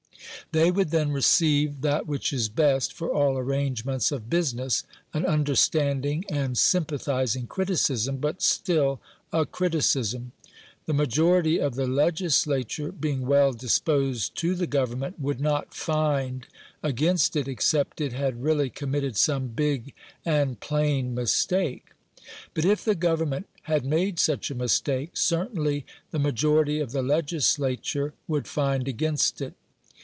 [0.53, 6.25] They would then receive that which is best for all arrangements of business, an understanding
[6.29, 8.99] and sympathising criticism, but still
[9.31, 10.33] a criticism.
[10.87, 16.47] The majority of the legislature, being well disposed to the Government, would not "find"
[16.83, 19.93] against it except it had really committed some big
[20.25, 21.91] and plain mistake.
[22.53, 28.13] But if the Government had made such a mistake, certainly the majority of the legislature
[28.27, 29.53] would find against it.